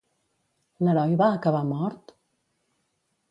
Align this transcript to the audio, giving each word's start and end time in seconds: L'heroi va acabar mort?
L'heroi 0.87 1.13
va 1.23 1.27
acabar 1.35 1.61
mort? 1.73 2.13